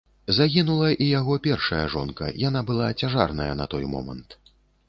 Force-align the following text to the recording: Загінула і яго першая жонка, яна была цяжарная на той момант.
Загінула 0.35 0.87
і 1.07 1.09
яго 1.19 1.37
першая 1.47 1.83
жонка, 1.97 2.31
яна 2.47 2.65
была 2.71 2.87
цяжарная 3.01 3.51
на 3.61 3.73
той 3.75 3.83
момант. 3.97 4.29